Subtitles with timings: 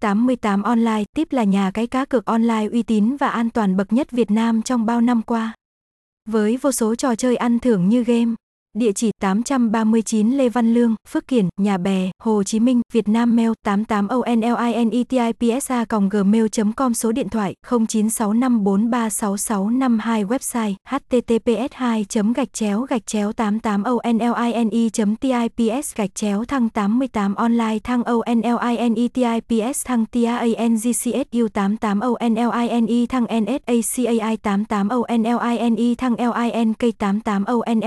[0.00, 3.92] 88 Online, tiếp là nhà cái cá cược online uy tín và an toàn bậc
[3.92, 5.52] nhất Việt Nam trong bao năm qua.
[6.28, 8.34] Với vô số trò chơi ăn thưởng như game,
[8.78, 13.36] Địa chỉ 839 Lê Văn Lương, Phước Kiển, Nhà Bè, Hồ Chí Minh, Việt Nam
[13.36, 25.96] Mail 88onlinetipsa gmail.com Số điện thoại 0965436652 Website https 2 gạch chéo gạch chéo 88online.tips
[25.96, 35.94] gạch chéo thăng 88 online thăng onlinetips thăng tangcsu 88 online thăng nsacai 88 online
[35.98, 36.16] thăng
[36.54, 37.80] link 88 online